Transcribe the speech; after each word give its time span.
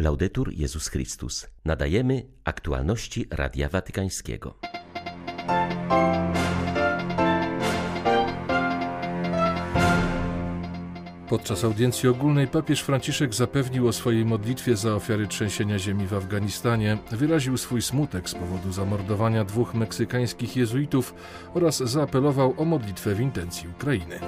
Laudetur 0.00 0.52
Jezus 0.52 0.88
Chrystus. 0.88 1.46
Nadajemy 1.64 2.26
aktualności 2.44 3.26
Radia 3.30 3.68
Watykańskiego. 3.68 4.54
Podczas 11.28 11.64
audiencji 11.64 12.08
ogólnej 12.08 12.48
papież 12.48 12.80
Franciszek 12.80 13.34
zapewnił 13.34 13.88
o 13.88 13.92
swojej 13.92 14.24
modlitwie 14.24 14.76
za 14.76 14.94
ofiary 14.94 15.26
trzęsienia 15.26 15.78
ziemi 15.78 16.06
w 16.06 16.14
Afganistanie, 16.14 16.98
wyraził 17.10 17.56
swój 17.56 17.82
smutek 17.82 18.30
z 18.30 18.34
powodu 18.34 18.72
zamordowania 18.72 19.44
dwóch 19.44 19.74
meksykańskich 19.74 20.56
jezuitów 20.56 21.14
oraz 21.54 21.76
zaapelował 21.76 22.54
o 22.56 22.64
modlitwę 22.64 23.14
w 23.14 23.20
intencji 23.20 23.68
Ukrainy. 23.68 24.20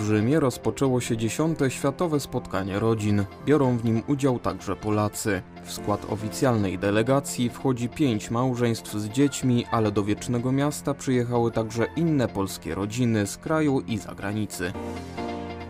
W 0.00 0.02
Rzymie 0.02 0.40
rozpoczęło 0.40 1.00
się 1.00 1.16
dziesiąte 1.16 1.70
światowe 1.70 2.20
spotkanie 2.20 2.78
rodzin. 2.78 3.24
Biorą 3.46 3.76
w 3.76 3.84
nim 3.84 4.02
udział 4.06 4.38
także 4.38 4.76
Polacy. 4.76 5.42
W 5.64 5.72
skład 5.72 6.06
oficjalnej 6.10 6.78
delegacji 6.78 7.50
wchodzi 7.50 7.88
pięć 7.88 8.30
małżeństw 8.30 8.94
z 8.94 9.08
dziećmi, 9.08 9.64
ale 9.70 9.92
do 9.92 10.04
Wiecznego 10.04 10.52
Miasta 10.52 10.94
przyjechały 10.94 11.50
także 11.50 11.86
inne 11.96 12.28
polskie 12.28 12.74
rodziny 12.74 13.26
z 13.26 13.36
kraju 13.36 13.80
i 13.80 13.98
zagranicy. 13.98 14.72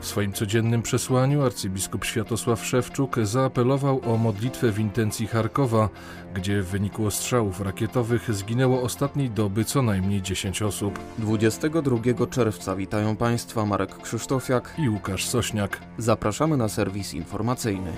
W 0.00 0.06
swoim 0.06 0.32
codziennym 0.32 0.82
przesłaniu 0.82 1.42
arcybiskup 1.42 2.04
Światosław 2.04 2.64
Szewczuk 2.64 3.16
zaapelował 3.22 4.00
o 4.12 4.16
modlitwę 4.16 4.72
w 4.72 4.78
intencji 4.78 5.26
Charkowa, 5.26 5.88
gdzie 6.34 6.62
w 6.62 6.66
wyniku 6.66 7.06
ostrzałów 7.06 7.60
rakietowych 7.60 8.34
zginęło 8.34 8.82
ostatniej 8.82 9.30
doby 9.30 9.64
co 9.64 9.82
najmniej 9.82 10.22
10 10.22 10.62
osób. 10.62 10.98
22 11.18 12.26
czerwca 12.30 12.76
witają 12.76 13.16
Państwa 13.16 13.66
Marek 13.66 13.98
Krzysztofiak 13.98 14.74
i 14.78 14.88
Łukasz 14.88 15.26
Sośniak. 15.26 15.80
Zapraszamy 15.98 16.56
na 16.56 16.68
serwis 16.68 17.14
informacyjny. 17.14 17.92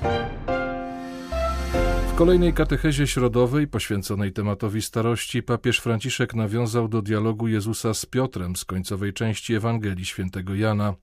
Kolejnej 2.23 2.53
katechezie 2.53 3.07
środowej 3.07 3.69
poświęconej 3.69 4.33
tematowi 4.33 4.83
starości 4.83 5.42
papież 5.42 5.78
Franciszek 5.78 6.34
nawiązał 6.34 6.89
do 6.89 7.03
dialogu 7.03 7.48
Jezusa 7.48 7.95
z 7.95 8.06
Piotrem 8.06 8.56
z 8.56 8.65
końcowej 8.65 9.12
części 9.12 9.55
Ewangelii 9.55 10.05
świętego 10.05 10.55
Jana. 10.55 10.95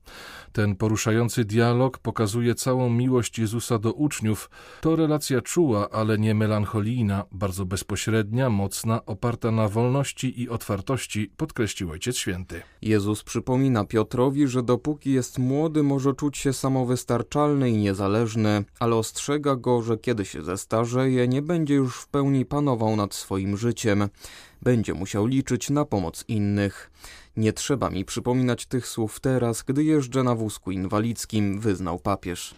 Ten 0.52 0.76
poruszający 0.76 1.44
dialog 1.44 1.98
pokazuje 1.98 2.54
całą 2.54 2.90
miłość 2.90 3.38
Jezusa 3.38 3.78
do 3.78 3.92
uczniów. 3.92 4.50
To 4.80 4.96
relacja 4.96 5.40
czuła, 5.40 5.90
ale 5.90 6.18
nie 6.18 6.34
melancholijna, 6.34 7.24
bardzo 7.32 7.66
bezpośrednia, 7.66 8.50
mocna, 8.50 9.04
oparta 9.06 9.50
na 9.50 9.68
wolności 9.68 10.42
i 10.42 10.48
otwartości, 10.48 11.32
podkreślił 11.36 11.90
Ojciec 11.90 12.16
Święty. 12.16 12.62
Jezus 12.82 13.22
przypomina 13.22 13.84
Piotrowi, 13.84 14.48
że 14.48 14.62
dopóki 14.62 15.12
jest 15.12 15.38
młody, 15.38 15.82
może 15.82 16.14
czuć 16.14 16.38
się 16.38 16.52
samowystarczalny 16.52 17.70
i 17.70 17.76
niezależny, 17.76 18.64
ale 18.78 18.96
ostrzega 18.96 19.56
go, 19.56 19.82
że 19.82 19.98
kiedy 19.98 20.24
się 20.24 20.42
nie 21.28 21.42
będzie 21.42 21.74
już 21.74 21.96
w 21.96 22.08
pełni 22.08 22.44
panował 22.44 22.96
nad 22.96 23.14
swoim 23.14 23.56
życiem. 23.56 24.08
Będzie 24.62 24.94
musiał 24.94 25.26
liczyć 25.26 25.70
na 25.70 25.84
pomoc 25.84 26.24
innych. 26.28 26.90
Nie 27.36 27.52
trzeba 27.52 27.90
mi 27.90 28.04
przypominać 28.04 28.66
tych 28.66 28.86
słów 28.86 29.20
teraz, 29.20 29.62
gdy 29.62 29.84
jeżdżę 29.84 30.22
na 30.22 30.34
wózku 30.34 30.70
inwalidzkim, 30.70 31.60
wyznał 31.60 31.98
papież. 31.98 32.54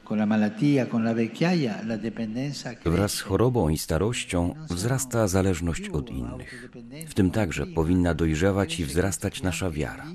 Wraz 2.84 3.12
z 3.12 3.20
chorobą 3.20 3.68
i 3.68 3.78
starością 3.78 4.54
wzrasta 4.70 5.28
zależność 5.28 5.88
od 5.88 6.10
innych. 6.10 6.70
W 7.08 7.14
tym 7.14 7.30
także 7.30 7.66
powinna 7.66 8.14
dojrzewać 8.14 8.80
i 8.80 8.84
wzrastać 8.84 9.42
nasza 9.42 9.70
wiara. 9.70 10.06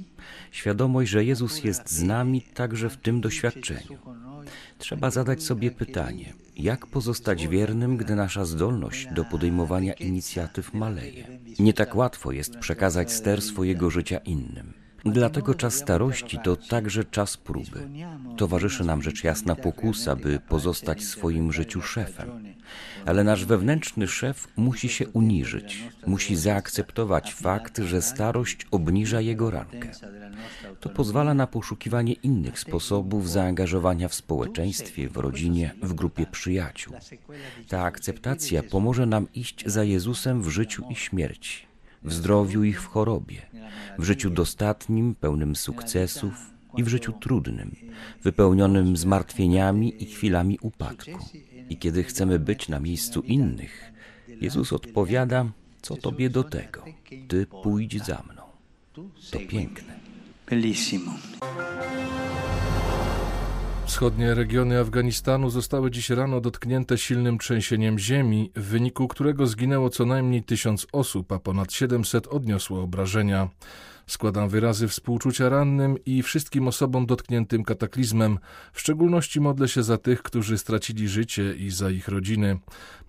Świadomość, 0.52 1.12
że 1.12 1.26
Jezus 1.26 1.64
jest 1.64 1.90
z 1.90 2.04
nami 2.04 2.42
także 2.42 2.90
w 2.90 2.98
tym 2.98 3.22
doświadczeniu. 3.22 3.98
Trzeba 4.78 5.12
zadać 5.12 5.44
sobie 5.44 5.72
pytanie, 5.72 6.34
jak 6.58 6.88
pozostać 6.88 7.48
wiernym, 7.48 7.98
gdy 7.98 8.16
nasza 8.16 8.46
zdolność 8.46 9.08
do 9.12 9.26
podejmowania 9.26 9.94
inicjatyw 9.94 10.74
maleje. 10.74 11.40
Nie 11.60 11.74
tak 11.74 11.96
łatwo 11.96 12.32
jest 12.32 12.58
przekazać 12.58 13.12
ster 13.12 13.42
swojego 13.42 13.90
życia 13.90 14.18
innym. 14.18 14.87
Dlatego 15.06 15.56
czas 15.56 15.74
starości 15.74 16.40
to 16.44 16.56
także 16.56 17.04
czas 17.04 17.38
próby. 17.38 17.90
Towarzyszy 18.38 18.84
nam 18.84 19.02
rzecz 19.02 19.24
jasna 19.24 19.56
pokusa, 19.56 20.16
by 20.16 20.40
pozostać 20.40 21.00
w 21.00 21.08
swoim 21.08 21.54
życiu 21.54 21.82
szefem. 21.82 22.56
Ale 23.06 23.24
nasz 23.24 23.46
wewnętrzny 23.46 24.08
szef 24.08 24.48
musi 24.56 24.90
się 24.90 25.08
uniżyć, 25.08 25.84
musi 26.08 26.36
zaakceptować 26.36 27.34
fakt, 27.34 27.78
że 27.78 28.02
starość 28.02 28.68
obniża 28.72 29.22
jego 29.22 29.52
rankę. 29.52 29.92
To 30.80 30.90
pozwala 30.90 31.34
na 31.34 31.48
poszukiwanie 31.48 32.14
innych 32.14 32.60
sposobów 32.60 33.30
zaangażowania 33.30 34.08
w 34.08 34.14
społeczeństwie, 34.14 35.10
w 35.10 35.18
rodzinie, 35.18 35.74
w 35.82 35.94
grupie 35.94 36.26
przyjaciół. 36.26 36.94
Ta 37.68 37.84
akceptacja 37.84 38.64
pomoże 38.64 39.06
nam 39.06 39.28
iść 39.34 39.64
za 39.66 39.84
Jezusem 39.84 40.42
w 40.42 40.50
życiu 40.50 40.84
i 40.90 40.96
śmierci 40.96 41.67
w 42.08 42.14
zdrowiu 42.14 42.64
i 42.64 42.74
w 42.74 42.86
chorobie, 42.86 43.42
w 44.00 44.04
życiu 44.04 44.30
dostatnim, 44.30 45.16
pełnym 45.16 45.56
sukcesów 45.56 46.34
i 46.78 46.84
w 46.84 46.88
życiu 46.88 47.14
trudnym, 47.14 47.76
wypełnionym 48.24 48.98
zmartwieniami 48.98 50.04
i 50.04 50.06
chwilami 50.06 50.60
upadku. 50.62 51.20
I 51.70 51.78
kiedy 51.78 52.04
chcemy 52.04 52.40
być 52.40 52.70
na 52.70 52.80
miejscu 52.80 53.22
innych, 53.22 53.92
Jezus 54.42 54.74
odpowiada: 54.74 55.46
Co 55.82 55.96
tobie 55.96 56.30
do 56.30 56.44
tego? 56.44 56.84
Ty 57.28 57.48
pójdź 57.64 58.04
za 58.04 58.24
mną. 58.32 58.42
To 59.32 59.40
piękne. 59.40 60.00
Bellissimo. 60.50 61.14
Wschodnie 63.88 64.34
regiony 64.34 64.80
Afganistanu 64.80 65.50
zostały 65.50 65.92
dziś 65.92 66.10
rano 66.10 66.42
dotknięte 66.42 66.98
silnym 66.98 67.38
trzęsieniem 67.38 68.00
ziemi, 68.00 68.52
w 68.56 68.64
wyniku 68.64 69.08
którego 69.08 69.48
zginęło 69.48 69.90
co 69.90 70.06
najmniej 70.06 70.44
tysiąc 70.44 70.88
osób, 70.92 71.32
a 71.32 71.40
ponad 71.40 71.74
700 71.74 72.28
odniosło 72.28 72.82
obrażenia. 72.82 73.50
Składam 74.08 74.50
wyrazy 74.50 74.88
współczucia 74.88 75.50
rannym 75.50 75.98
i 76.06 76.24
wszystkim 76.24 76.68
osobom 76.68 77.06
dotkniętym 77.06 77.64
kataklizmem. 77.64 78.40
W 78.74 78.80
szczególności 78.80 79.42
modlę 79.42 79.68
się 79.68 79.84
za 79.84 79.98
tych, 79.98 80.24
którzy 80.24 80.58
stracili 80.58 81.08
życie 81.08 81.54
i 81.54 81.72
za 81.72 81.90
ich 81.90 82.08
rodziny. 82.08 82.60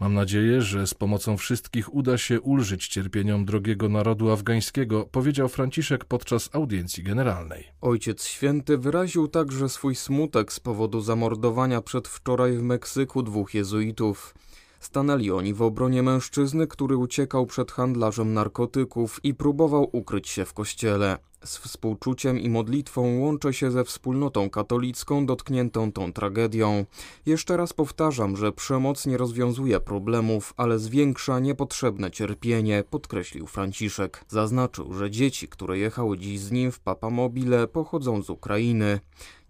Mam 0.00 0.14
nadzieję, 0.14 0.62
że 0.62 0.86
z 0.86 0.94
pomocą 0.94 1.36
wszystkich 1.36 1.94
uda 1.94 2.18
się 2.18 2.40
ulżyć 2.40 2.88
cierpieniom 2.88 3.44
drogiego 3.44 3.88
narodu 3.88 4.30
afgańskiego, 4.30 5.08
powiedział 5.12 5.48
Franciszek 5.48 6.04
podczas 6.04 6.50
audiencji 6.52 7.02
generalnej. 7.02 7.64
Ojciec 7.80 8.24
Święty 8.24 8.78
wyraził 8.78 9.28
także 9.28 9.68
swój 9.68 9.94
smutek 9.94 10.52
z 10.52 10.60
powodu 10.60 11.00
zamordowania 11.00 11.80
przedwczoraj 11.80 12.56
w 12.56 12.62
Meksyku 12.62 13.22
dwóch 13.22 13.54
jezuitów. 13.54 14.34
Stanęli 14.80 15.30
oni 15.30 15.54
w 15.54 15.62
obronie 15.62 16.02
mężczyzny, 16.02 16.66
który 16.66 16.96
uciekał 16.96 17.46
przed 17.46 17.72
handlarzem 17.72 18.34
narkotyków 18.34 19.20
i 19.22 19.34
próbował 19.34 19.88
ukryć 19.92 20.28
się 20.28 20.44
w 20.44 20.52
kościele. 20.52 21.18
Z 21.44 21.58
współczuciem 21.58 22.38
i 22.38 22.50
modlitwą 22.50 23.18
łączę 23.18 23.52
się 23.52 23.70
ze 23.70 23.84
wspólnotą 23.84 24.50
katolicką 24.50 25.26
dotkniętą 25.26 25.92
tą 25.92 26.12
tragedią. 26.12 26.84
Jeszcze 27.26 27.56
raz 27.56 27.72
powtarzam, 27.72 28.36
że 28.36 28.52
przemoc 28.52 29.06
nie 29.06 29.16
rozwiązuje 29.16 29.80
problemów, 29.80 30.54
ale 30.56 30.78
zwiększa 30.78 31.38
niepotrzebne 31.38 32.10
cierpienie, 32.10 32.84
podkreślił 32.90 33.46
Franciszek. 33.46 34.24
Zaznaczył, 34.28 34.94
że 34.94 35.10
dzieci, 35.10 35.48
które 35.48 35.78
jechały 35.78 36.18
dziś 36.18 36.40
z 36.40 36.50
nim 36.50 36.72
w 36.72 36.80
Papamobile, 36.80 37.68
pochodzą 37.68 38.22
z 38.22 38.30
Ukrainy. 38.30 39.00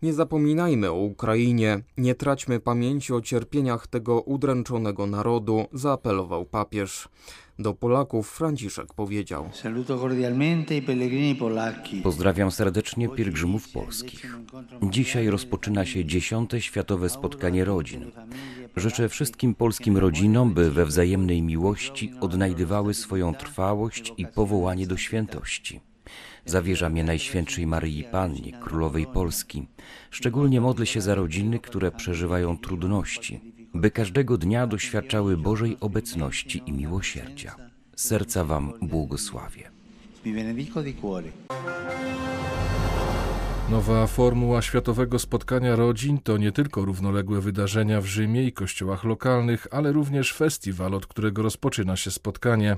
Nie 0.03 0.13
zapominajmy 0.13 0.91
o 0.91 0.95
Ukrainie, 0.95 1.81
nie 1.97 2.15
traćmy 2.15 2.61
pamięci 2.61 3.13
o 3.13 3.21
cierpieniach 3.21 3.87
tego 3.87 4.21
udręczonego 4.21 5.07
narodu, 5.07 5.67
zaapelował 5.73 6.45
papież. 6.45 7.09
Do 7.59 7.75
Polaków 7.75 8.31
Franciszek 8.31 8.95
powiedział: 8.95 9.51
Pozdrawiam 12.03 12.51
serdecznie 12.51 13.09
pielgrzymów 13.09 13.69
polskich. 13.69 14.37
Dzisiaj 14.83 15.29
rozpoczyna 15.29 15.85
się 15.85 16.05
dziesiąte 16.05 16.61
światowe 16.61 17.09
spotkanie 17.09 17.65
rodzin. 17.65 18.11
Życzę 18.77 19.09
wszystkim 19.09 19.55
polskim 19.55 19.97
rodzinom, 19.97 20.55
by 20.55 20.71
we 20.71 20.87
wzajemnej 20.87 21.43
miłości 21.43 22.13
odnajdywały 22.21 22.95
swoją 22.95 23.35
trwałość 23.35 24.13
i 24.17 24.27
powołanie 24.27 24.87
do 24.87 24.97
świętości. 24.97 25.88
Zawierzam 26.47 26.97
je 26.97 27.05
Najświętszej 27.05 27.67
Maryi 27.67 28.05
Pannie, 28.05 28.53
Królowej 28.53 29.07
Polski. 29.07 29.67
Szczególnie 30.11 30.61
modlę 30.61 30.87
się 30.87 31.01
za 31.01 31.15
rodziny, 31.15 31.59
które 31.59 31.91
przeżywają 31.91 32.59
trudności, 32.59 33.41
by 33.75 33.91
każdego 33.91 34.39
dnia 34.39 34.67
doświadczały 34.67 35.37
Bożej 35.37 35.77
obecności 35.81 36.63
i 36.67 36.73
miłosierdzia. 36.73 37.57
Serca 37.97 38.45
Wam 38.45 38.73
błogosławię. 38.83 39.71
Nowa 43.71 44.07
formuła 44.07 44.63
Światowego 44.63 45.19
Spotkania 45.19 45.77
Rodzin 45.77 46.19
to 46.19 46.37
nie 46.37 46.53
tylko 46.53 46.85
równoległe 46.85 47.41
wydarzenia 47.41 48.01
w 48.01 48.07
Rzymie 48.07 48.45
i 48.45 48.53
kościołach 48.53 49.05
lokalnych, 49.05 49.67
ale 49.71 49.93
również 49.93 50.35
festiwal, 50.35 50.95
od 50.95 51.07
którego 51.07 51.43
rozpoczyna 51.43 51.97
się 51.97 52.11
spotkanie. 52.11 52.77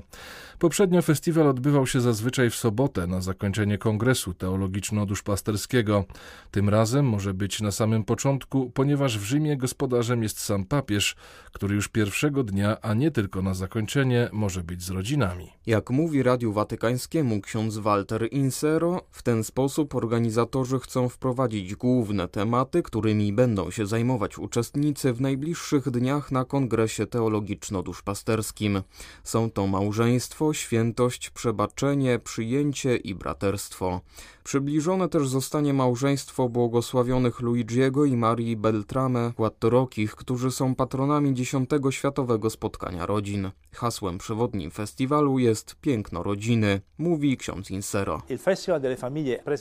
Poprzednio 0.59 1.01
festiwal 1.01 1.47
odbywał 1.47 1.87
się 1.87 2.01
zazwyczaj 2.01 2.49
w 2.49 2.55
sobotę 2.55 3.07
na 3.07 3.21
zakończenie 3.21 3.77
kongresu 3.77 4.33
teologiczno-duszpasterskiego. 4.33 6.03
Tym 6.51 6.69
razem 6.69 7.05
może 7.05 7.33
być 7.33 7.61
na 7.61 7.71
samym 7.71 8.03
początku, 8.03 8.71
ponieważ 8.73 9.19
w 9.19 9.23
Rzymie 9.23 9.57
gospodarzem 9.57 10.23
jest 10.23 10.39
sam 10.39 10.65
papież, 10.65 11.15
który 11.51 11.75
już 11.75 11.87
pierwszego 11.87 12.43
dnia, 12.43 12.81
a 12.81 12.93
nie 12.93 13.11
tylko 13.11 13.41
na 13.41 13.53
zakończenie, 13.53 14.29
może 14.31 14.63
być 14.63 14.83
z 14.83 14.89
rodzinami. 14.89 15.49
Jak 15.65 15.89
mówi 15.89 16.23
Radiu 16.23 16.53
Watykańskiemu 16.53 17.41
ksiądz 17.41 17.77
Walter 17.77 18.27
Insero, 18.31 19.01
w 19.11 19.23
ten 19.23 19.43
sposób 19.43 19.95
organizatorzy 19.95 20.80
chcą 20.81 21.09
wprowadzić 21.09 21.75
główne 21.75 22.27
tematy, 22.27 22.83
którymi 22.83 23.33
będą 23.33 23.71
się 23.71 23.85
zajmować 23.85 24.37
uczestnicy 24.37 25.13
w 25.13 25.21
najbliższych 25.21 25.89
dniach 25.89 26.31
na 26.31 26.45
kongresie 26.45 27.05
teologiczno-duszpasterskim. 27.05 28.81
Są 29.23 29.51
to 29.51 29.67
małżeństwo, 29.67 30.53
świętość, 30.53 31.29
przebaczenie, 31.29 32.19
przyjęcie 32.19 32.97
i 32.97 33.15
braterstwo. 33.15 34.01
Przybliżone 34.43 35.09
też 35.09 35.27
zostanie 35.27 35.73
małżeństwo 35.73 36.49
błogosławionych 36.49 37.39
Luigiego 37.39 38.05
i 38.05 38.17
Marii 38.17 38.57
Beltrame 38.57 39.33
Quattrokich, 39.37 40.15
którzy 40.15 40.51
są 40.51 40.75
patronami 40.75 41.33
dziesiątego 41.33 41.91
Światowego 41.91 42.49
Spotkania 42.49 43.05
Rodzin. 43.05 43.51
Hasłem 43.73 44.17
przewodnim 44.17 44.71
festiwalu 44.71 45.39
jest 45.39 45.75
Piękno 45.75 46.23
Rodziny, 46.23 46.81
mówi 46.97 47.37
ksiądz 47.37 47.71
Insero. 47.71 48.21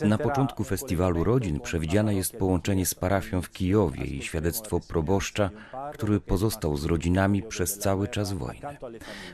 Na 0.05 0.19
początku 0.19 0.65
festiwalu 0.65 1.10
rodzin 1.17 1.61
przewidziane 1.61 2.15
jest 2.15 2.37
połączenie 2.37 2.87
z 2.87 2.95
parafią 2.95 3.43
w 3.43 3.51
Kijowie 3.51 4.05
i 4.05 4.23
świadectwo 4.23 4.81
proboszcza, 4.81 5.51
który 5.93 6.21
pozostał 6.21 6.77
z 6.77 6.85
rodzinami 6.85 7.43
przez 7.43 7.79
cały 7.79 8.09
czas 8.09 8.33
wojny. 8.33 8.77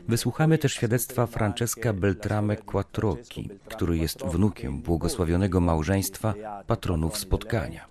Wysłuchamy 0.07 0.57
też 0.57 0.73
świadectwa 0.73 1.25
Francesca 1.25 1.93
Beltrame 1.93 2.55
Quattrochi, 2.55 3.49
który 3.67 3.97
jest 3.97 4.25
wnukiem 4.25 4.81
błogosławionego 4.81 5.59
małżeństwa 5.59 6.33
patronów 6.67 7.17
spotkania. 7.17 7.87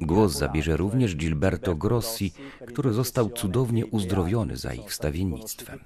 Głos 0.00 0.32
zabierze 0.32 0.76
również 0.76 1.16
Gilberto 1.16 1.74
Grossi, 1.74 2.32
który 2.66 2.92
został 2.92 3.30
cudownie 3.30 3.86
uzdrowiony 3.86 4.56
za 4.56 4.74
ich 4.74 4.90
wstawiennictwem. 4.90 5.78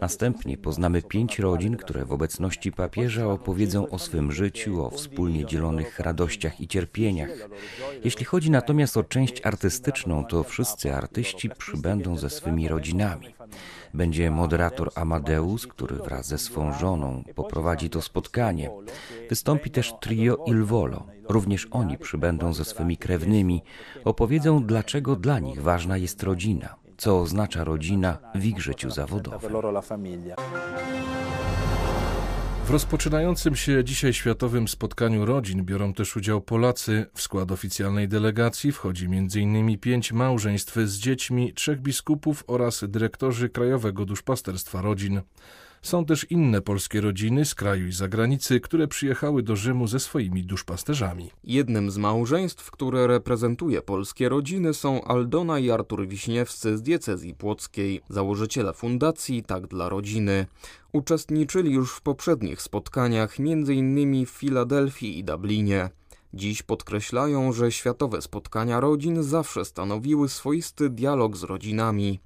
Następnie 0.00 0.58
poznamy 0.58 1.02
pięć 1.02 1.38
rodzin, 1.38 1.76
które 1.76 2.04
w 2.04 2.12
obecności 2.12 2.72
papieża 2.72 3.26
opowiedzą 3.26 3.88
o 3.88 3.98
swym 3.98 4.32
życiu, 4.32 4.84
o 4.84 4.90
wspólnie 4.90 5.46
dzielonych 5.46 5.98
radościach 5.98 6.60
i 6.60 6.68
cierpieniach. 6.72 7.30
Jeśli 8.04 8.24
chodzi 8.24 8.50
natomiast 8.50 8.96
o 8.96 9.04
część 9.04 9.46
artystyczną, 9.46 10.24
to 10.24 10.42
wszyscy 10.42 10.94
artyści 10.94 11.50
przybędą 11.50 12.16
ze 12.18 12.30
swymi 12.30 12.68
rodzinami. 12.68 13.34
Będzie 13.94 14.30
moderator 14.30 14.90
Amadeus, 14.94 15.66
który 15.66 15.96
wraz 15.96 16.26
ze 16.26 16.38
swą 16.38 16.72
żoną 16.72 17.24
poprowadzi 17.34 17.90
to 17.90 18.02
spotkanie. 18.02 18.70
Wystąpi 19.28 19.70
też 19.70 19.94
trio 20.00 20.44
Il 20.46 20.64
Volo. 20.64 21.06
Również 21.28 21.68
oni 21.70 21.98
przybędą 21.98 22.52
ze 22.52 22.64
swymi 22.64 22.96
krewnymi, 22.96 23.62
opowiedzą, 24.04 24.64
dlaczego 24.64 25.16
dla 25.16 25.38
nich 25.38 25.62
ważna 25.62 25.96
jest 25.96 26.22
rodzina, 26.22 26.74
co 26.96 27.20
oznacza 27.20 27.64
rodzina 27.64 28.18
w 28.34 28.44
ich 28.44 28.60
życiu 28.60 28.90
zawodowym. 28.90 29.52
W 32.64 32.70
rozpoczynającym 32.70 33.56
się 33.56 33.84
dzisiaj 33.84 34.12
Światowym 34.12 34.68
Spotkaniu 34.68 35.24
Rodzin 35.24 35.64
biorą 35.64 35.94
też 35.94 36.16
udział 36.16 36.40
Polacy. 36.40 37.06
W 37.14 37.22
skład 37.22 37.52
oficjalnej 37.52 38.08
delegacji 38.08 38.72
wchodzi 38.72 39.06
m.in. 39.06 39.78
pięć 39.78 40.12
małżeństw 40.12 40.76
z 40.76 40.98
dziećmi, 40.98 41.52
trzech 41.52 41.80
biskupów 41.80 42.44
oraz 42.46 42.84
dyrektorzy 42.88 43.48
Krajowego 43.48 44.04
Duszpasterstwa 44.04 44.82
Rodzin. 44.82 45.20
Są 45.82 46.04
też 46.04 46.26
inne 46.30 46.60
polskie 46.60 47.00
rodziny 47.00 47.44
z 47.44 47.54
kraju 47.54 47.86
i 47.86 47.92
zagranicy, 47.92 48.60
które 48.60 48.88
przyjechały 48.88 49.42
do 49.42 49.56
Rzymu 49.56 49.86
ze 49.86 50.00
swoimi 50.00 50.44
duszpasterzami. 50.44 51.30
Jednym 51.44 51.90
z 51.90 51.98
małżeństw, 51.98 52.70
które 52.70 53.06
reprezentuje 53.06 53.82
polskie 53.82 54.28
rodziny 54.28 54.74
są 54.74 55.04
Aldona 55.04 55.58
i 55.58 55.70
Artur 55.70 56.08
Wiśniewscy 56.08 56.78
z 56.78 56.82
diecezji 56.82 57.34
płockiej, 57.34 58.00
założyciele 58.08 58.72
fundacji 58.72 59.42
Tak 59.42 59.66
dla 59.66 59.88
Rodziny. 59.88 60.46
Uczestniczyli 60.92 61.72
już 61.72 61.92
w 61.92 62.00
poprzednich 62.00 62.62
spotkaniach, 62.62 63.40
m.in. 63.40 64.26
w 64.26 64.30
Filadelfii 64.30 65.18
i 65.18 65.24
Dublinie. 65.24 65.90
Dziś 66.34 66.62
podkreślają, 66.62 67.52
że 67.52 67.72
światowe 67.72 68.22
spotkania 68.22 68.80
rodzin 68.80 69.22
zawsze 69.22 69.64
stanowiły 69.64 70.28
swoisty 70.28 70.90
dialog 70.90 71.36
z 71.36 71.42
rodzinami. 71.42 72.20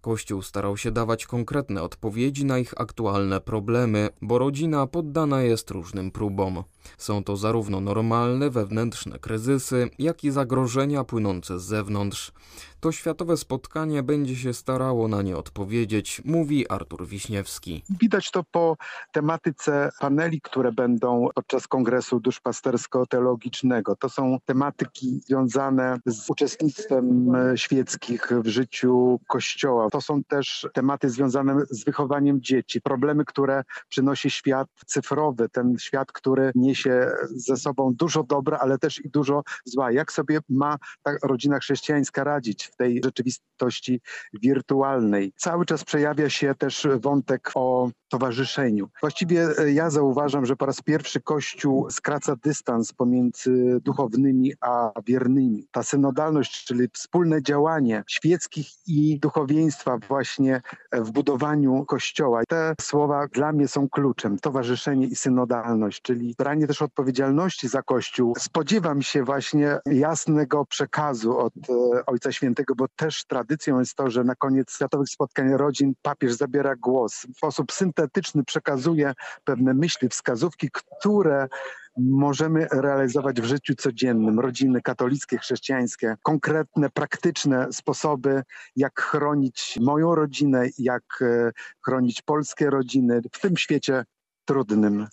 Kościół 0.00 0.42
starał 0.42 0.76
się 0.76 0.90
dawać 0.90 1.26
konkretne 1.26 1.82
odpowiedzi 1.82 2.44
na 2.44 2.58
ich 2.58 2.80
aktualne 2.80 3.40
problemy, 3.40 4.08
bo 4.22 4.38
rodzina 4.38 4.86
poddana 4.86 5.42
jest 5.42 5.70
różnym 5.70 6.10
próbom. 6.10 6.62
Są 6.98 7.24
to 7.24 7.36
zarówno 7.36 7.80
normalne 7.80 8.50
wewnętrzne 8.50 9.18
kryzysy, 9.18 9.90
jak 9.98 10.24
i 10.24 10.30
zagrożenia 10.30 11.04
płynące 11.04 11.58
z 11.58 11.62
zewnątrz. 11.62 12.32
To 12.80 12.92
światowe 12.92 13.36
spotkanie 13.36 14.02
będzie 14.02 14.36
się 14.36 14.54
starało 14.54 15.08
na 15.08 15.22
nie 15.22 15.36
odpowiedzieć, 15.36 16.22
mówi 16.24 16.70
Artur 16.70 17.06
Wiśniewski. 17.06 17.82
Widać 18.00 18.30
to 18.30 18.44
po 18.50 18.76
tematyce 19.12 19.90
paneli, 20.00 20.40
które 20.40 20.72
będą 20.72 21.28
podczas 21.34 21.68
Kongresu 21.68 22.20
Duszpastersko-Teologicznego. 22.20 23.96
To 23.98 24.08
są 24.08 24.38
tematyki 24.44 25.20
związane 25.26 25.98
z 26.06 26.30
uczestnictwem 26.30 27.32
świeckich 27.56 28.28
w 28.44 28.46
życiu 28.46 29.20
Kościoła. 29.28 29.90
To 29.90 30.00
są 30.00 30.24
też 30.24 30.68
tematy 30.74 31.10
związane 31.10 31.54
z 31.70 31.84
wychowaniem 31.84 32.42
dzieci, 32.42 32.80
problemy, 32.80 33.24
które 33.24 33.62
przynosi 33.88 34.30
świat 34.30 34.68
cyfrowy, 34.86 35.48
ten 35.48 35.78
świat, 35.78 36.12
który 36.12 36.52
niesie 36.70 37.10
ze 37.36 37.56
sobą 37.56 37.94
dużo 37.94 38.22
dobra, 38.22 38.58
ale 38.58 38.78
też 38.78 39.04
i 39.04 39.10
dużo 39.10 39.42
zła. 39.64 39.92
Jak 39.92 40.12
sobie 40.12 40.38
ma 40.48 40.76
ta 41.02 41.12
rodzina 41.22 41.58
chrześcijańska 41.58 42.24
radzić 42.24 42.64
w 42.64 42.76
tej 42.76 43.00
rzeczywistości 43.04 44.00
wirtualnej? 44.42 45.32
Cały 45.36 45.66
czas 45.66 45.84
przejawia 45.84 46.30
się 46.30 46.54
też 46.54 46.86
wątek 47.00 47.50
o 47.54 47.90
towarzyszeniu. 48.08 48.88
Właściwie 49.00 49.48
e, 49.58 49.72
ja 49.72 49.90
zauważam, 49.90 50.46
że 50.46 50.56
po 50.56 50.66
raz 50.66 50.82
pierwszy 50.82 51.20
Kościół 51.20 51.90
skraca 51.90 52.36
dystans 52.36 52.92
pomiędzy 52.92 53.80
duchownymi 53.82 54.52
a 54.60 54.92
wiernymi. 55.06 55.66
Ta 55.70 55.82
synodalność, 55.82 56.64
czyli 56.64 56.88
wspólne 56.92 57.42
działanie 57.42 58.02
świeckich 58.08 58.68
i 58.86 59.18
duchowieństwa 59.20 59.98
właśnie 60.08 60.60
w 60.92 61.10
budowaniu 61.10 61.84
Kościoła. 61.84 62.42
Te 62.48 62.74
słowa 62.80 63.26
dla 63.32 63.52
mnie 63.52 63.68
są 63.68 63.88
kluczem. 63.88 64.38
Towarzyszenie 64.38 65.06
i 65.06 65.16
synodalność, 65.16 66.02
czyli 66.02 66.34
branie 66.38 66.59
też 66.66 66.82
odpowiedzialności 66.82 67.68
za 67.68 67.82
Kościół. 67.82 68.34
Spodziewam 68.38 69.02
się 69.02 69.24
właśnie 69.24 69.78
jasnego 69.86 70.66
przekazu 70.66 71.38
od 71.38 71.52
e, 71.70 72.06
Ojca 72.06 72.32
Świętego, 72.32 72.74
bo 72.74 72.86
też 72.96 73.24
tradycją 73.24 73.78
jest 73.78 73.94
to, 73.94 74.10
że 74.10 74.24
na 74.24 74.34
koniec 74.34 74.74
Światowych 74.74 75.08
Spotkań 75.08 75.52
Rodzin 75.52 75.92
papież 76.02 76.32
zabiera 76.32 76.76
głos 76.76 77.26
w 77.34 77.36
sposób 77.36 77.72
syntetyczny, 77.72 78.44
przekazuje 78.44 79.12
pewne 79.44 79.74
myśli, 79.74 80.08
wskazówki, 80.08 80.68
które 80.72 81.48
możemy 81.96 82.66
realizować 82.72 83.40
w 83.40 83.44
życiu 83.44 83.74
codziennym. 83.74 84.40
Rodziny 84.40 84.82
katolickie, 84.82 85.38
chrześcijańskie, 85.38 86.14
konkretne, 86.22 86.90
praktyczne 86.90 87.72
sposoby, 87.72 88.42
jak 88.76 89.00
chronić 89.00 89.78
moją 89.80 90.14
rodzinę, 90.14 90.66
jak 90.78 91.02
e, 91.20 91.50
chronić 91.84 92.22
polskie 92.22 92.70
rodziny 92.70 93.20
w 93.32 93.40
tym 93.40 93.56
świecie 93.56 94.04
trudnym. 94.44 95.06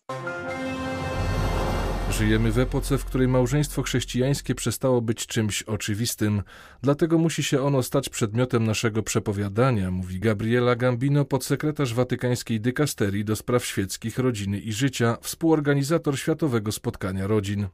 Żyjemy 2.17 2.51
w 2.51 2.59
epoce, 2.59 2.97
w 2.97 3.05
której 3.05 3.27
małżeństwo 3.27 3.83
chrześcijańskie 3.83 4.55
przestało 4.55 5.01
być 5.01 5.27
czymś 5.27 5.63
oczywistym, 5.63 6.41
dlatego 6.81 7.17
musi 7.17 7.43
się 7.43 7.61
ono 7.61 7.83
stać 7.83 8.09
przedmiotem 8.09 8.63
naszego 8.63 9.03
przepowiadania, 9.03 9.91
mówi 9.91 10.19
Gabriela 10.19 10.75
Gambino, 10.75 11.25
podsekretarz 11.25 11.93
watykańskiej 11.93 12.61
dykasterii 12.61 13.25
do 13.25 13.35
spraw 13.35 13.65
świeckich, 13.65 14.19
rodziny 14.19 14.59
i 14.59 14.73
życia, 14.73 15.17
współorganizator 15.21 16.19
Światowego 16.19 16.71
Spotkania 16.71 17.27
Rodzin. 17.27 17.67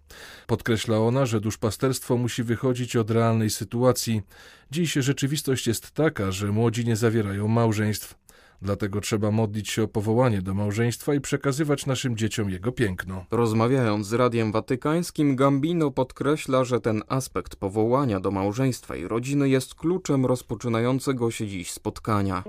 Podkreśla 0.47 0.97
ona, 0.97 1.25
że 1.25 1.41
duszpasterstwo 1.41 2.17
musi 2.17 2.43
wychodzić 2.43 2.95
od 2.95 3.12
realnej 3.12 3.50
sytuacji. 3.50 4.21
Dziś 4.71 4.93
rzeczywistość 4.93 5.67
jest 5.67 5.91
taka, 5.91 6.31
że 6.31 6.51
młodzi 6.51 6.85
nie 6.85 6.95
zawierają 6.95 7.47
małżeństw. 7.47 8.23
Dlatego 8.63 9.01
trzeba 9.01 9.32
modlić 9.32 9.70
się 9.70 9.84
o 9.84 9.88
powołanie 9.88 10.41
do 10.41 10.53
małżeństwa 10.53 11.13
i 11.13 11.22
przekazywać 11.22 11.86
naszym 11.86 12.17
dzieciom 12.17 12.50
jego 12.50 12.72
piękno. 12.72 13.25
Rozmawiając 13.32 14.08
z 14.08 14.13
Radiem 14.13 14.51
Watykańskim, 14.51 15.36
Gambino 15.36 15.91
podkreśla, 15.91 16.63
że 16.63 16.79
ten 16.79 17.01
aspekt 17.10 17.55
powołania 17.55 18.20
do 18.20 18.32
małżeństwa 18.32 18.96
i 18.96 19.08
rodziny 19.08 19.50
jest 19.50 19.75
kluczem 19.75 20.25
rozpoczynającego 20.25 21.32
się 21.32 21.48
dziś 21.48 21.72
spotkania. 21.72 22.43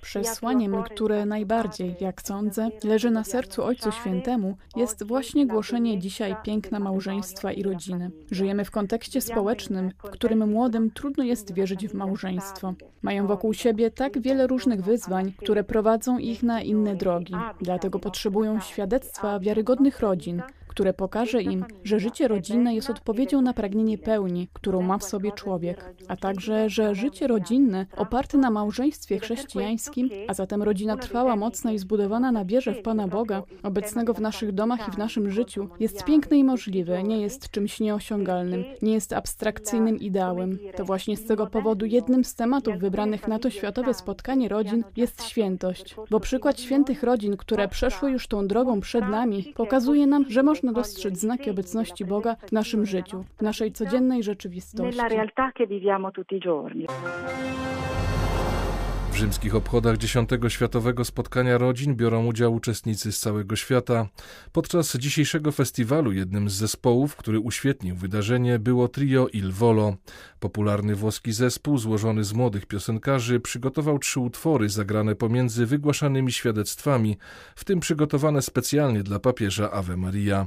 Przesłaniem, 0.00 0.82
które 0.82 1.26
najbardziej, 1.26 1.96
jak 2.00 2.22
sądzę, 2.22 2.68
leży 2.84 3.10
na 3.10 3.24
sercu 3.24 3.64
Ojcu 3.64 3.92
Świętemu, 3.92 4.56
jest 4.76 5.06
właśnie 5.06 5.46
głoszenie 5.46 5.98
dzisiaj 5.98 6.36
piękna 6.44 6.80
małżeństwa 6.80 7.52
i 7.52 7.62
rodziny. 7.62 8.10
Żyjemy 8.30 8.64
w 8.64 8.70
kontekście 8.70 9.20
społecznym, 9.20 9.90
w 9.98 10.10
którym 10.10 10.50
młodym 10.50 10.90
trudno 10.90 11.24
jest 11.24 11.54
wierzyć 11.54 11.88
w 11.88 11.94
małżeństwo. 11.94 12.74
Mają 13.02 13.26
wokół 13.26 13.54
siebie 13.54 13.90
tak 13.90 14.20
wiele 14.20 14.46
różnych 14.46 14.82
wyzwań, 14.82 15.32
które 15.36 15.64
prowadzą 15.64 16.18
ich 16.18 16.42
na 16.42 16.62
inne 16.62 16.94
drogi. 16.94 17.34
Dlatego 17.60 17.98
potrzebują 17.98 18.60
świadectwa 18.60 19.40
wiarygodnych 19.40 20.00
rodzin, 20.00 20.42
które 20.80 20.94
pokaże 20.94 21.42
im, 21.42 21.64
że 21.84 22.00
życie 22.00 22.28
rodzinne 22.28 22.74
jest 22.74 22.90
odpowiedzią 22.90 23.42
na 23.42 23.54
pragnienie 23.54 23.98
pełni, 23.98 24.48
którą 24.52 24.82
ma 24.82 24.98
w 24.98 25.04
sobie 25.04 25.32
człowiek, 25.32 25.94
a 26.08 26.16
także, 26.16 26.70
że 26.70 26.94
życie 26.94 27.26
rodzinne 27.26 27.86
oparte 27.96 28.38
na 28.38 28.50
małżeństwie 28.50 29.18
chrześcijańskim, 29.18 30.10
a 30.28 30.34
zatem 30.34 30.62
rodzina 30.62 30.96
trwała, 30.96 31.36
mocna 31.36 31.72
i 31.72 31.78
zbudowana 31.78 32.32
na 32.32 32.44
wierze 32.44 32.74
w 32.74 32.82
Pana 32.82 33.08
Boga, 33.08 33.42
obecnego 33.62 34.14
w 34.14 34.20
naszych 34.20 34.52
domach 34.52 34.88
i 34.88 34.90
w 34.90 34.98
naszym 34.98 35.30
życiu, 35.30 35.68
jest 35.80 36.04
piękne 36.04 36.36
i 36.36 36.44
możliwe, 36.44 37.02
nie 37.02 37.20
jest 37.20 37.50
czymś 37.50 37.80
nieosiągalnym, 37.80 38.64
nie 38.82 38.92
jest 38.92 39.12
abstrakcyjnym 39.12 39.98
ideałem. 39.98 40.58
To 40.76 40.84
właśnie 40.84 41.16
z 41.16 41.26
tego 41.26 41.46
powodu 41.46 41.86
jednym 41.86 42.24
z 42.24 42.34
tematów 42.34 42.78
wybranych 42.78 43.28
na 43.28 43.38
to 43.38 43.50
światowe 43.50 43.94
spotkanie 43.94 44.48
rodzin 44.48 44.84
jest 44.96 45.24
świętość, 45.24 45.96
bo 46.10 46.20
przykład 46.20 46.60
świętych 46.60 47.02
rodzin, 47.02 47.36
które 47.36 47.68
przeszły 47.68 48.10
już 48.10 48.26
tą 48.28 48.46
drogą 48.46 48.80
przed 48.80 49.08
nami, 49.08 49.52
pokazuje 49.54 50.06
nam, 50.06 50.24
że 50.28 50.42
można 50.42 50.69
można 50.70 50.82
dostrzec 50.82 51.18
znaki 51.18 51.50
obecności 51.50 52.04
Boga 52.04 52.36
w 52.46 52.52
naszym 52.52 52.86
życiu, 52.86 53.24
w 53.38 53.42
naszej 53.42 53.72
codziennej 53.72 54.22
rzeczywistości. 54.22 54.98
W 59.10 59.16
rzymskich 59.16 59.54
obchodach 59.54 59.96
dziesiątego 59.96 60.48
światowego 60.48 61.04
spotkania 61.04 61.58
rodzin 61.58 61.96
biorą 61.96 62.26
udział 62.26 62.54
uczestnicy 62.54 63.12
z 63.12 63.18
całego 63.18 63.56
świata. 63.56 64.08
Podczas 64.52 64.96
dzisiejszego 64.96 65.52
festiwalu 65.52 66.12
jednym 66.12 66.50
z 66.50 66.52
zespołów, 66.52 67.16
który 67.16 67.40
uświetnił 67.40 67.96
wydarzenie, 67.96 68.58
było 68.58 68.88
trio 68.88 69.28
Il 69.32 69.52
Volo. 69.52 69.96
Popularny 70.40 70.94
włoski 70.94 71.32
zespół 71.32 71.78
złożony 71.78 72.24
z 72.24 72.32
młodych 72.32 72.66
piosenkarzy 72.66 73.40
przygotował 73.40 73.98
trzy 73.98 74.20
utwory 74.20 74.68
zagrane 74.68 75.14
pomiędzy 75.14 75.66
wygłaszanymi 75.66 76.32
świadectwami, 76.32 77.18
w 77.56 77.64
tym 77.64 77.80
przygotowane 77.80 78.42
specjalnie 78.42 79.02
dla 79.02 79.18
papieża 79.18 79.70
Ave 79.70 79.96
Maria. 79.96 80.46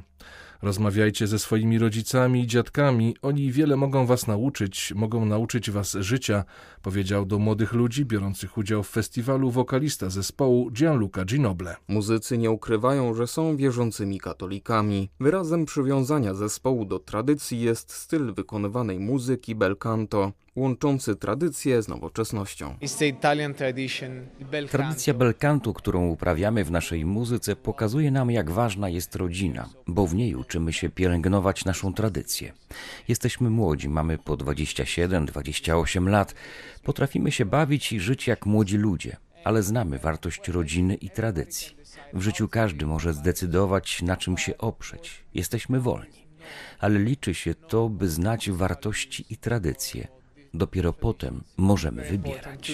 Rozmawiajcie 0.63 1.27
ze 1.27 1.39
swoimi 1.39 1.79
rodzicami 1.79 2.41
i 2.41 2.47
dziadkami, 2.47 3.15
oni 3.21 3.51
wiele 3.51 3.75
mogą 3.75 4.05
was 4.05 4.27
nauczyć, 4.27 4.93
mogą 4.95 5.25
nauczyć 5.25 5.71
was 5.71 5.97
życia, 5.99 6.43
powiedział 6.81 7.25
do 7.25 7.39
młodych 7.39 7.73
ludzi 7.73 8.05
biorących 8.05 8.57
udział 8.57 8.83
w 8.83 8.89
festiwalu 8.89 9.51
wokalista 9.51 10.09
zespołu 10.09 10.71
Gianluca 10.71 11.25
Ginoble. 11.25 11.75
Muzycy 11.87 12.37
nie 12.37 12.51
ukrywają, 12.51 13.13
że 13.13 13.27
są 13.27 13.57
wierzącymi 13.57 14.19
katolikami. 14.19 15.09
Wyrazem 15.19 15.65
przywiązania 15.65 16.33
zespołu 16.33 16.85
do 16.85 16.99
tradycji 16.99 17.61
jest 17.61 17.91
styl 17.91 18.33
wykonywanej 18.33 18.99
muzyki 18.99 19.55
bel 19.55 19.77
canto 19.77 20.31
łączący 20.55 21.15
tradycję 21.15 21.81
z 21.81 21.87
nowoczesnością. 21.87 22.77
Tradycja 24.69 25.13
belkantu, 25.13 25.73
którą 25.73 26.07
uprawiamy 26.07 26.63
w 26.63 26.71
naszej 26.71 27.05
muzyce, 27.05 27.55
pokazuje 27.55 28.11
nam, 28.11 28.31
jak 28.31 28.51
ważna 28.51 28.89
jest 28.89 29.15
rodzina, 29.15 29.69
bo 29.87 30.07
w 30.07 30.15
niej 30.15 30.35
uczymy 30.35 30.73
się 30.73 30.89
pielęgnować 30.89 31.65
naszą 31.65 31.93
tradycję. 31.93 32.53
Jesteśmy 33.07 33.49
młodzi, 33.49 33.89
mamy 33.89 34.17
po 34.17 34.37
27-28 34.37 36.07
lat, 36.07 36.35
potrafimy 36.83 37.31
się 37.31 37.45
bawić 37.45 37.93
i 37.93 37.99
żyć 37.99 38.27
jak 38.27 38.45
młodzi 38.45 38.77
ludzie, 38.77 39.17
ale 39.43 39.63
znamy 39.63 39.99
wartość 39.99 40.47
rodziny 40.47 40.95
i 40.95 41.09
tradycji. 41.09 41.77
W 42.13 42.21
życiu 42.21 42.47
każdy 42.47 42.85
może 42.85 43.13
zdecydować, 43.13 44.01
na 44.01 44.17
czym 44.17 44.37
się 44.37 44.57
oprzeć. 44.57 45.23
Jesteśmy 45.33 45.79
wolni. 45.79 46.23
Ale 46.79 46.99
liczy 46.99 47.33
się 47.33 47.55
to, 47.55 47.89
by 47.89 48.09
znać 48.09 48.51
wartości 48.51 49.25
i 49.29 49.37
tradycje 49.37 50.07
Dopiero 50.53 50.93
potem 50.93 51.43
możemy 51.57 52.03
wybierać. 52.03 52.71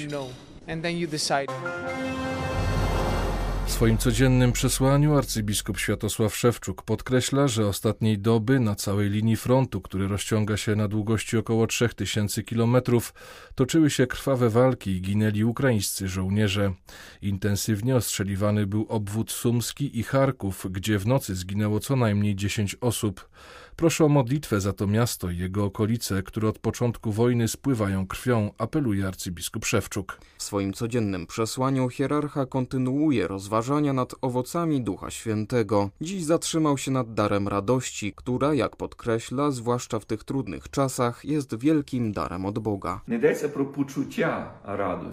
W 3.66 3.72
swoim 3.72 3.98
codziennym 3.98 4.52
przesłaniu 4.52 5.18
arcybiskup 5.18 5.80
Światosław 5.80 6.36
Szewczuk 6.36 6.84
podkreśla, 6.84 7.48
że 7.48 7.68
ostatniej 7.68 8.18
doby 8.20 8.60
na 8.60 8.76
całej 8.76 9.10
linii 9.10 9.36
frontu, 9.36 9.82
który 9.82 10.08
rozciąga 10.08 10.58
się 10.58 10.76
na 10.76 10.88
długości 10.88 11.38
około 11.38 11.68
3000 11.68 12.44
kilometrów, 12.44 13.14
toczyły 13.56 13.90
się 13.90 14.08
krwawe 14.08 14.50
walki 14.50 14.92
i 14.92 15.02
ginęli 15.02 15.44
ukraińscy 15.44 16.08
żołnierze. 16.08 16.74
Intensywnie 17.22 17.96
ostrzeliwany 17.96 18.68
był 18.68 18.86
obwód 18.90 19.32
sumski 19.32 20.00
i 20.00 20.04
Charków, 20.04 20.68
gdzie 20.70 21.00
w 21.00 21.08
nocy 21.08 21.36
zginęło 21.36 21.80
co 21.80 21.96
najmniej 21.96 22.36
10 22.36 22.76
osób. 22.82 23.30
Proszę 23.80 24.06
o 24.06 24.10
modlitwę 24.10 24.62
za 24.62 24.74
to 24.74 24.88
miasto 24.88 25.30
i 25.30 25.38
jego 25.38 25.66
okolice, 25.66 26.24
które 26.24 26.48
od 26.50 26.60
początku 26.60 27.12
wojny 27.12 27.48
spływają 27.48 28.08
krwią, 28.08 28.52
apeluje 28.58 29.08
arcybiskup 29.08 29.66
Szewczuk. 29.66 30.20
W 30.38 30.44
swoim 30.44 30.74
codziennym 30.74 31.28
przesłaniu 31.28 31.90
hierarcha 31.90 32.46
kontynuuje 32.46 33.28
rozważania 33.28 33.94
nad 33.94 34.16
owocami 34.22 34.82
Ducha 34.82 35.12
Świętego. 35.12 35.90
Dziś 36.02 36.24
zatrzymał 36.24 36.78
się 36.78 36.92
nad 36.92 37.14
darem 37.14 37.48
radości, 37.48 38.14
która, 38.16 38.54
jak 38.54 38.76
podkreśla, 38.76 39.52
zwłaszcza 39.52 40.00
w 40.00 40.06
tych 40.06 40.24
trudnych 40.24 40.70
czasach, 40.70 41.26
jest 41.26 41.60
wielkim 41.60 42.12
darem 42.12 42.46
od 42.46 42.60
Boga. 42.60 43.02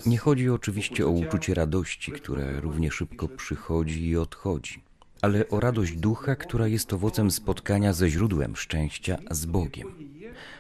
Nie 0.07 0.19
chodzi 0.19 0.51
oczywiście 0.51 1.07
o 1.07 1.11
uczucie 1.11 1.55
radości, 1.55 2.13
które 2.13 2.61
równie 2.61 2.91
szybko 2.91 3.29
przychodzi 3.29 4.09
i 4.09 4.17
odchodzi 4.17 4.86
ale 5.23 5.49
o 5.49 5.61
radość 5.61 5.97
ducha, 5.97 6.37
która 6.37 6.67
jest 6.67 6.93
owocem 6.93 7.31
spotkania 7.31 7.93
ze 7.93 8.11
źródłem 8.11 8.57
szczęścia, 8.57 9.19
z 9.31 9.47
Bogiem. 9.47 9.89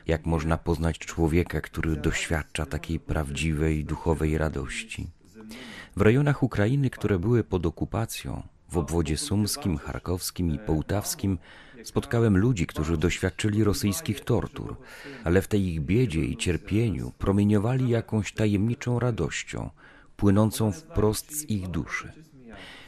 Jak 0.06 0.26
można 0.26 0.58
poznać 0.58 0.98
człowieka, 0.98 1.60
który 1.60 1.96
doświadcza 1.96 2.66
takiej 2.66 3.00
prawdziwej 3.00 3.84
duchowej 3.84 4.38
radości? 4.38 5.06
W 5.96 6.00
rejonach 6.00 6.42
Ukrainy, 6.42 6.90
które 6.90 7.18
były 7.18 7.44
pod 7.44 7.66
okupacją, 7.66 8.42
w 8.68 8.78
obwodzie 8.78 9.16
sumskim, 9.16 9.78
charkowskim 9.78 10.54
i 10.54 10.58
połtawskim, 10.58 11.38
spotkałem 11.84 12.36
ludzi, 12.36 12.66
którzy 12.66 12.96
doświadczyli 12.96 13.64
rosyjskich 13.64 14.20
tortur, 14.20 14.76
ale 15.24 15.42
w 15.42 15.48
tej 15.48 15.66
ich 15.66 15.80
biedzie 15.80 16.24
i 16.24 16.36
cierpieniu 16.36 17.12
promieniowali 17.18 17.88
jakąś 17.88 18.32
tajemniczą 18.32 18.98
radością, 18.98 19.70
płynącą 20.16 20.72
wprost 20.72 21.36
z 21.36 21.50
ich 21.50 21.68
duszy. 21.68 22.12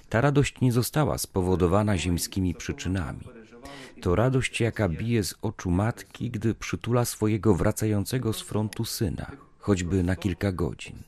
Ta 0.08 0.20
radość 0.20 0.60
nie 0.60 0.72
została 0.72 1.18
spowodowana 1.18 1.98
ziemskimi 1.98 2.54
przyczynami. 2.54 3.24
To 4.00 4.14
radość, 4.14 4.60
jaka 4.60 4.88
bije 4.88 5.24
z 5.24 5.34
oczu 5.42 5.70
matki, 5.70 6.30
gdy 6.30 6.54
przytula 6.54 7.04
swojego 7.04 7.54
wracającego 7.54 8.32
z 8.32 8.40
frontu 8.40 8.84
syna, 8.84 9.30
choćby 9.58 10.02
na 10.02 10.16
kilka 10.16 10.52
godzin. 10.52 11.02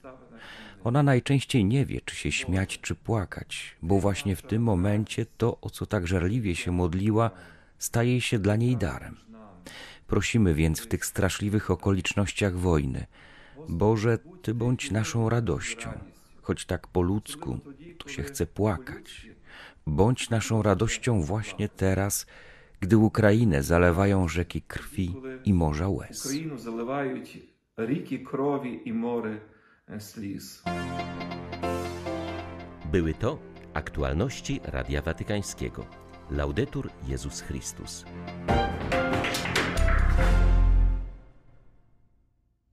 Ona 0.84 1.02
najczęściej 1.02 1.64
nie 1.64 1.86
wie, 1.86 2.00
czy 2.04 2.16
się 2.16 2.32
śmiać, 2.32 2.80
czy 2.80 2.94
płakać, 2.94 3.76
bo 3.82 4.00
właśnie 4.00 4.36
w 4.36 4.42
tym 4.42 4.62
momencie 4.62 5.26
to, 5.38 5.60
o 5.60 5.70
co 5.70 5.86
tak 5.86 6.06
żarliwie 6.06 6.56
się 6.56 6.72
modliła, 6.72 7.30
staje 7.78 8.20
się 8.20 8.38
dla 8.38 8.56
niej 8.56 8.76
darem. 8.76 9.16
Prosimy 10.06 10.54
więc 10.54 10.80
w 10.80 10.86
tych 10.86 11.06
straszliwych 11.06 11.70
okolicznościach 11.70 12.56
wojny, 12.56 13.06
Boże, 13.68 14.18
Ty 14.42 14.54
bądź 14.54 14.90
naszą 14.90 15.28
radością 15.28 15.90
choć 16.42 16.64
tak 16.64 16.88
po 16.88 17.02
ludzku, 17.02 17.58
to 17.98 18.08
się 18.08 18.22
chce 18.22 18.46
płakać. 18.46 19.30
Bądź 19.86 20.30
naszą 20.30 20.62
radością 20.62 21.22
właśnie 21.22 21.68
teraz, 21.68 22.26
gdy 22.80 22.96
Ukrainę 22.96 23.62
zalewają 23.62 24.28
rzeki 24.28 24.62
krwi 24.62 25.16
i 25.44 25.54
morza 25.54 25.88
łez. 25.88 26.26
Ukrainę 26.26 26.58
zalewają 26.58 27.22
i 28.84 28.92
morze 28.92 29.40
e, 29.88 30.00
sliz. 30.00 30.62
Były 32.92 33.14
to 33.14 33.38
aktualności 33.74 34.60
Radia 34.64 35.02
Watykańskiego. 35.02 35.86
Laudetur 36.30 36.90
Jezus 37.08 37.40
Chrystus. 37.40 38.04